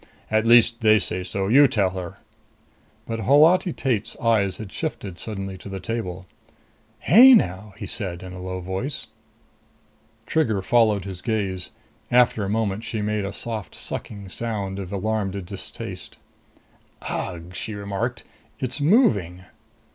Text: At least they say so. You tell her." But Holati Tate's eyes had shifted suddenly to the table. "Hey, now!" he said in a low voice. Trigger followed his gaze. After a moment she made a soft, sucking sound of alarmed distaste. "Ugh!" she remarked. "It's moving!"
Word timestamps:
At 0.31 0.47
least 0.47 0.81
they 0.81 0.97
say 0.97 1.23
so. 1.23 1.47
You 1.47 1.67
tell 1.67 1.91
her." 1.91 2.17
But 3.05 3.19
Holati 3.19 3.71
Tate's 3.71 4.17
eyes 4.19 4.57
had 4.57 4.71
shifted 4.71 5.19
suddenly 5.19 5.59
to 5.59 5.69
the 5.69 5.79
table. 5.79 6.25
"Hey, 7.01 7.35
now!" 7.35 7.75
he 7.77 7.85
said 7.85 8.23
in 8.23 8.33
a 8.33 8.41
low 8.41 8.61
voice. 8.61 9.05
Trigger 10.25 10.63
followed 10.63 11.05
his 11.05 11.21
gaze. 11.21 11.69
After 12.09 12.43
a 12.43 12.49
moment 12.49 12.83
she 12.83 13.03
made 13.03 13.25
a 13.25 13.31
soft, 13.31 13.75
sucking 13.75 14.29
sound 14.29 14.79
of 14.79 14.91
alarmed 14.91 15.45
distaste. 15.45 16.17
"Ugh!" 17.03 17.53
she 17.53 17.75
remarked. 17.75 18.23
"It's 18.59 18.81
moving!" 18.81 19.43